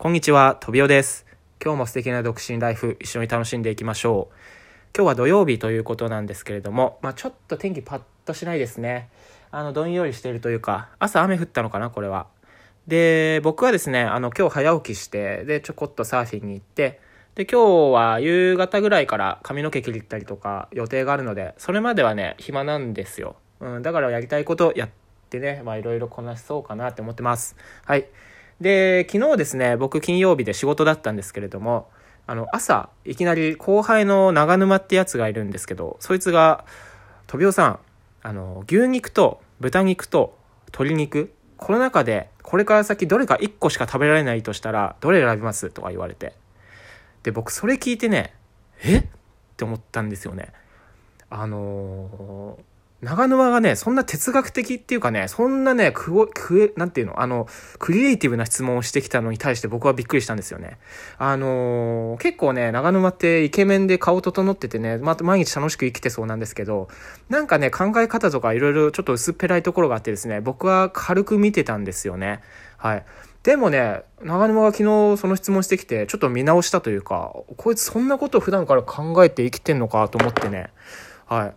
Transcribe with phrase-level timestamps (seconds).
[0.00, 1.26] こんにちは、とびおです。
[1.60, 4.34] 今日も素敵な独身ライフ一緒に楽しんでいきましょう。
[4.96, 9.08] 今日は土曜日ということなんですけれども、まあちょっと天気パッとしないですね。
[9.50, 12.28] あの、どんよりしているというか、朝雨降ったのかな、これは。
[12.86, 17.00] で、僕はですね、あの、今日早起きして、で、ちょこっとサーフィンに行って、
[17.34, 23.34] で、今日は夕方ぐらいから髪の毛切ったりとか予定があるので、それまではね、暇なんですよ。
[23.58, 24.90] うん、だからやりたいことやっ
[25.28, 27.56] てね、まあいろいろこなしそうかなって思ってます。
[27.84, 28.06] はい。
[28.60, 31.90] で、昨日ですね、僕金曜日で仕事だったんですけれども、
[32.26, 36.64] あの、朝、いきなり後輩の長沼ってやつがいるんですけど、そいつが、
[37.26, 37.78] とびおさん、
[38.22, 45.70] あの、牛肉と豚肉と鶏肉、この中で、これから先どれか1個しか食べられないとしたら、どれ選びます？
[45.70, 46.34] とか言われて。
[47.22, 48.34] で、僕それ聞いてね、
[48.82, 48.98] え？
[48.98, 49.04] っ
[49.56, 50.52] て思ったんですよね。
[51.30, 52.67] あのー
[53.00, 57.46] 長沼がね、そんな哲学的っていうかね、そんなね、くお、くえ、なんていうの、あの、
[57.78, 60.78] クリエイティブな質問をしてきたのに対して僕はびっくりしたんですよね。
[61.16, 66.88] あのー結構ね、長沼ってイケメンで顔整っててね、また毎日楽しく生きてそうなんですけど、
[67.28, 72.40] なんかね、考え方とかいろいろちょっと薄っぺらいところがあってですね、僕は軽く見てたんですよね。
[72.78, 73.04] はい。
[73.44, 80.70] でもね、長沼が昨日その質問してきて、ちょっと見直したというか、こいつそんなこと普段から考えて生きてんのかと思ってね、
[81.26, 81.54] はい。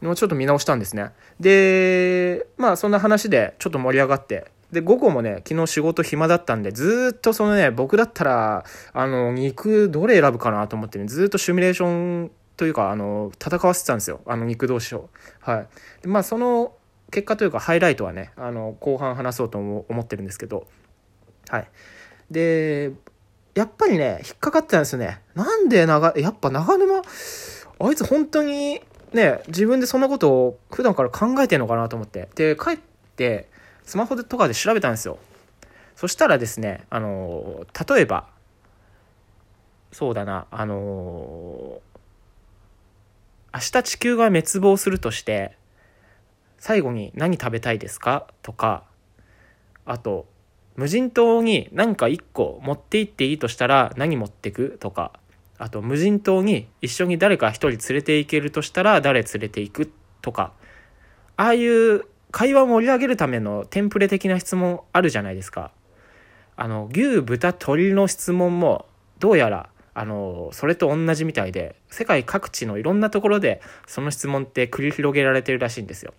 [0.00, 1.10] もうちょっと見直したんですね。
[1.38, 14.20] で、まあそんな話でちょっと盛り上がって、で、午後もね、昨日仕事暇だったんで、ずっとそのね、僕だったら、あの、肉どれ選ぶかなと思ってね、ずっとシミュレーションというか、あの、戦わせてたんですよ。
[14.26, 15.10] あの、肉同士を。
[15.40, 15.68] はい。
[16.02, 16.72] でまあその
[17.10, 20.68] 結果というか、ハイライトはね、あの、後半話そうと思思ってるんですけど、
[21.48, 21.68] はい。
[22.30, 22.92] で、
[23.54, 25.20] やっぱりね、引っかかってたんですよね。
[25.34, 27.02] なんで長、やっぱ長沼、
[27.80, 28.80] あいつ本当に
[29.12, 32.28] ね、自分でそんなことを普段から考えてんのかなと思って。
[32.34, 32.78] で、帰っ
[33.16, 33.48] て、
[33.84, 35.18] スマホとかで調べたんですよ。
[35.96, 38.28] そしたらですね、あの、例えば、
[39.92, 41.80] そうだな、あの、
[43.52, 45.56] 明日地球が滅亡するとして、
[46.58, 48.28] 最後に何食べたいですか？
[48.42, 48.84] とか、
[49.84, 50.26] あと、
[50.76, 54.78] 無人島に何か1個持って行っていいとしたら何持ってく？
[54.80, 55.12] とか、
[55.60, 60.52] あと無人島に一緒に誰か一人連れて行けるとしたら誰連れて行くとか、
[61.36, 65.70] ああいう会話を盛り上げるためのテンプレ的な質問あるじゃないですか。
[66.56, 68.86] あの、牛、豚、鶏の質問も
[69.18, 76.14] どうやらあの、それと同じみたいで、世界各地のいろんなところでその質問って繰り広げられてるらしいんですよ。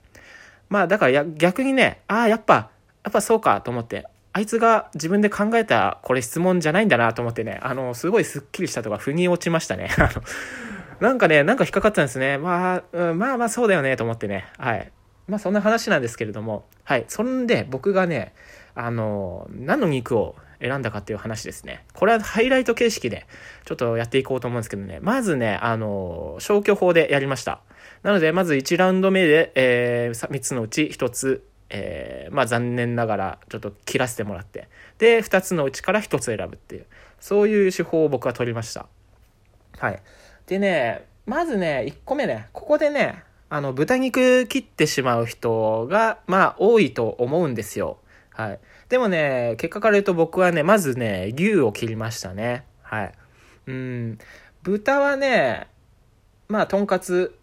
[0.70, 2.70] まあだから逆にね、ああ、やっぱ、
[3.04, 9.90] やっぱそうかと思って、あいつが自分で考えたこれ質問じゃないんだなと思ってね、あの、すごいスッキリしたとか、腑に落ちましたね。
[9.98, 10.10] あの、
[11.02, 12.38] なんかね、なんか引っかかったんですね。
[12.38, 14.46] まあ、うん、まあまあそうだよねと思ってね。
[14.58, 14.92] はい。
[15.28, 17.06] まあそんな話なんですけれども、はい。
[17.08, 18.34] そんで僕がね、
[18.74, 21.84] あの、何の肉を選んだかっていう話ですね。
[21.94, 23.26] これはハイライト形式で
[23.66, 25.00] ちょっとやっていこうと思うんですけどね。
[25.02, 27.62] まずね、あの、消去法でやりました。
[28.04, 31.44] なので、まず1ラウンド目で、えー、3つのうち1つ、
[31.74, 34.68] えー、まあ残念ながらちょっと切らせてもらって、
[34.98, 36.86] で、2つのうちから1つ選ぶっていう、
[37.20, 38.88] そういう手法を僕は取りました。
[39.78, 40.02] はい。
[40.48, 47.98] でね、まずね、1個目ね、ここでね、あの、豚肉切ってしまう人が、まあ、多いと思うんですよ。
[48.30, 48.60] はい。
[48.90, 52.66] でもね、結果から言うと僕はね、まずね、牛を切りましたね。
[52.82, 53.14] はい。
[53.68, 54.18] うん。
[54.64, 55.68] 豚はね、
[56.48, 57.38] まあ、とんかつ、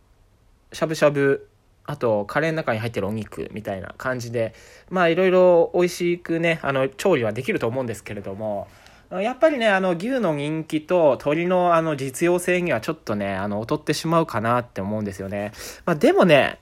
[0.72, 1.48] しゃぶしゃぶ、
[1.88, 4.54] あと、カレーの中に入ってるお肉みたいな感じで、
[4.90, 8.68] まあ、いろいろ美味しくね、あの、調理はできると思うんですけれども、
[9.10, 15.52] やっぱりね、あの、牛の人気と鶏のあの、実用性にはちょっとね、あの、劣ってしまうかなって思うんですよね。
[15.86, 16.60] まあ、でもね、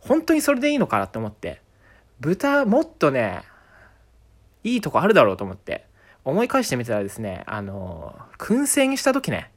[0.00, 1.62] 本当にそれでいいのかなって思って。
[2.20, 3.40] 豚、もっとね、
[4.64, 5.86] いいとこあるだろうと思って。
[6.26, 9.50] 思い返してみたらですね、あの、燻製にした時ね、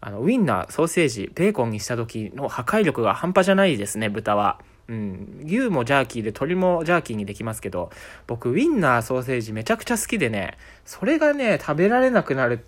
[0.00, 4.60] あの、ウィンナー、ソーセージ、ベーコンにした時の破壊力が半端じゃないですね、豚は。
[4.88, 5.42] うん。
[5.44, 7.90] 牛もジャーキーで鶏もジャーキーにできますけど、
[8.26, 12.64] 僕、ウィンナー、ソーセージめちゃくちゃ好きでね、それがね、食べられなくなる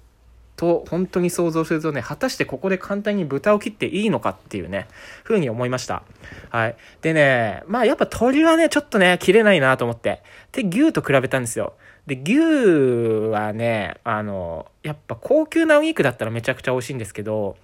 [0.60, 4.88] と、本当に想像するとね、果たしてここで簡単に豚を切っていいのかっていうね、
[5.24, 6.02] ふうに思いました。
[6.50, 6.76] はい。
[7.00, 10.22] でね、まあやっぱ鶏はね、ちょっとね、切れないなと思って。
[10.52, 11.72] で、牛と比べたんですよ。
[12.06, 17.56] で、牛はね、あの、やっぱ高級なお肉だったらめちゃくちゃ美味しいんですけど、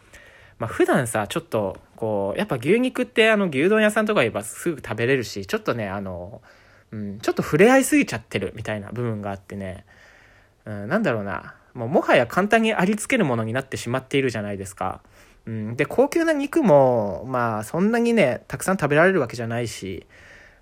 [0.58, 6.40] まあ普段さ、ちょっと、こう、やっぱ牛肉ってあの牛丼屋さんとか言えばすぐ食べれるし、ちょっとね、あの、
[6.92, 9.84] うん、ちょっと触れ合いすぎちゃってるみたいな部分があってね、
[10.64, 15.02] うん、なんだろうな、もうもはや簡単にありつけるものになってしまっているじゃないですか。
[15.44, 20.06] うん、で、高級な肉も、まあそんなにね、たくさん食べられるわけじゃないし、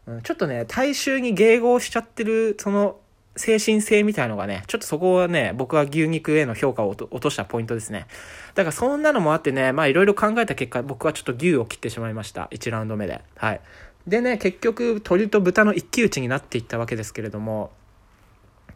[0.06, 2.98] うん、ちょっとね、大衆に迎合しちゃってる、その、
[3.36, 8.06] 精神性みたいのがね、ちょっとそこはね、僕は牛肉への評価を落としたポイントですね。
[8.54, 12.48] だからそんなのもあってね、まあいろいろ考えた結果、僕はちょっと牛を切ってしまいました。
[12.52, 13.22] 1ラウンド目で。
[13.36, 13.60] はい。
[14.06, 17.72] でね、結局、鶏と豚の一騎打ちになっていったわけですけれども、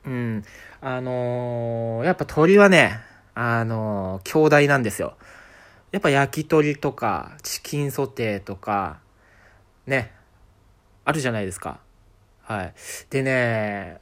[0.08, 0.42] うん、
[0.80, 2.98] あのー、やっぱ鶏はね、
[3.34, 5.18] あのー、強大なんですよ。
[5.92, 9.00] やっぱ焼き鳥とか、チキンソテーとか、
[9.86, 10.12] ね、
[11.04, 11.80] あるじゃないですか。
[12.40, 12.74] はい。
[13.10, 13.98] でね、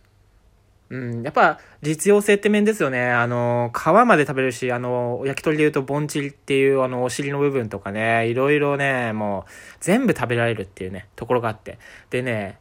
[0.91, 3.11] うん、やっぱ実用性って面ですよね。
[3.11, 9.51] あの、皮まで食べるし、あの、焼き鳥で言うとボンチリっていうあの、お尻の部分とかね、いろいろね、もう
[9.81, 11.81] 全部食べられるっていうね、ところがあって。
[12.11, 12.61] でね、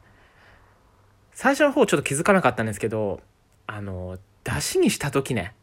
[1.36, 3.20] 最初の方ちょっと気づかなかったんですけど、
[3.68, 5.54] あの、出汁にした時ね、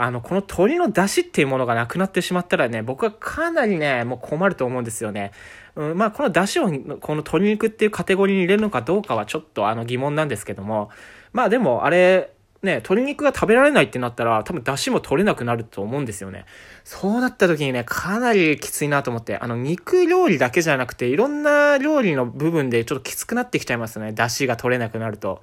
[0.00, 5.32] あの、この鶏の出汁っていうものがなくなってしまったらね、僕はかなりね、もう困ると思うんですよね。
[5.74, 10.90] うん、まあ、この出汁を、この鶏肉っていうカテゴリーに入れるのかどうかはちょっとあの疑問なんですけども、
[11.32, 12.32] まあでも、あれ、
[12.62, 16.44] ね、鶏肉が食べられないってなったら、多分出汁も取れなくなると思うんですよね。
[16.84, 24.12] そうなった時にね、かなりきついなと思って、あの、肉料理だけじゃなくて、いろんな料理の部分でちょっときつくなってきちゃいますね。
[24.12, 25.42] 出汁が取れなくなると。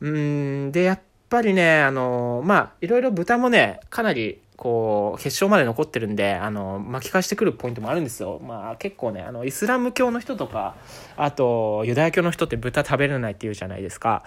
[0.00, 8.40] うん、で、やっぱりね、あの、まあ、いろいろ豚もね、かなり、こう、決勝まで残ってるんで、あの、巻き返してくるポイントもあるんですよ。
[8.44, 10.74] まあ、結構ね、あの、イスラム教の人とか、
[11.16, 14.24] あと、ユダヤ教の人って豚食べれないって言うじゃないですか。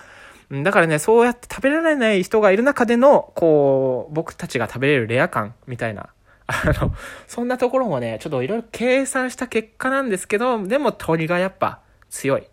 [0.51, 6.09] だからね、そうやって食べられない人がいる中での、こう、僕たちが食べれるレア感みたいな。
[6.47, 6.93] あの、
[7.27, 12.47] そんなところもね、ちょっといろいろ計算した結果なんですけど、でも鳥がやっぱ強い。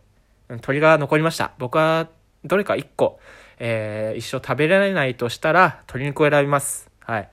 [0.63, 1.53] 鳥が残りました。
[1.59, 2.09] 僕は
[2.45, 3.19] どれか1個、
[3.59, 6.91] えー、一生食べられないとしたら鶏肉を選びます。
[7.01, 7.29] はい。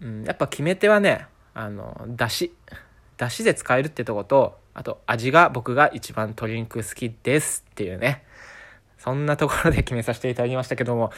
[0.00, 2.54] うん、やっぱ決め手はね、あの、だし。
[3.16, 8.22] だしで使えるってとこと、あと味が僕が一番鶏肉好きですっていうね。
[8.98, 11.12] そんなところで決めさせていただきましたけども、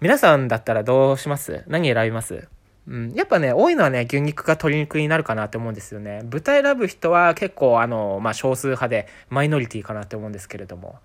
[0.00, 1.64] 皆さんだったらどうします？
[1.66, 2.48] 何選びます？
[2.88, 6.22] うん、やっぱね、多いのはね、牛肉か鶏肉になるかなって思うんですよね。
[6.24, 11.00] 豚選ぶ人は結構、あの、まあ、少数派で、マイノリティかなって思うんですけれども。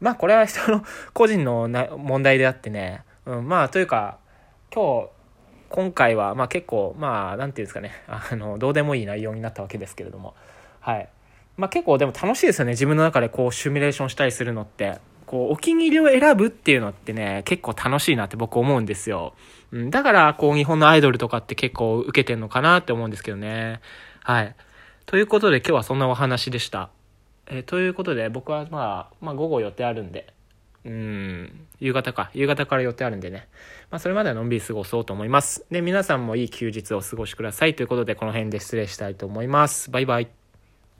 [0.00, 4.18] まあ、これは人の個人のな問題であってね、うん、まあ、というか、
[4.72, 5.08] 今日、
[5.68, 10.34] 今回は、まあ結構、まあ、なんていうんですかね、あの、どうでもいい内容になったわけですけれども、
[10.80, 11.08] はい。
[11.56, 14.98] まあ結構でも楽しいですよね、自分の中でこう、シミュレーションしたりするのって。
[15.26, 19.34] こう、お気に入りを選ぶっていうのってね、結構楽しいなって僕思うんですよ。
[19.72, 23.80] うん、だから、こう、日本のアイドルとかって結構受けてんのかなって思うんですけどね。
[24.22, 24.54] はい。
[25.06, 26.90] ということで今日はそんなお話でした。
[27.48, 30.32] えー、ということで僕はまあ、まあ午後予定あるんで、
[30.86, 32.30] うん、夕方か。
[32.32, 33.48] 夕方から予定あるんでね。
[33.90, 35.66] まあ、それまではのんびり過ごそうと思います。
[35.70, 37.74] で、皆さんもいい休日をお過ごしください。
[37.74, 39.90] ということで、この辺で失礼したいと思います。
[39.90, 40.35] バイバイ。